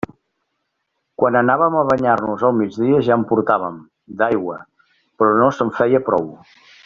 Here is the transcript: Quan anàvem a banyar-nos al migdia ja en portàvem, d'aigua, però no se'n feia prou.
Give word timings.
Quan 1.23 1.35
anàvem 1.41 1.75
a 1.81 1.83
banyar-nos 1.89 2.45
al 2.49 2.55
migdia 2.63 3.03
ja 3.09 3.19
en 3.21 3.27
portàvem, 3.33 3.77
d'aigua, 4.23 4.57
però 5.21 5.37
no 5.43 5.51
se'n 5.59 5.75
feia 5.83 6.05
prou. 6.11 6.27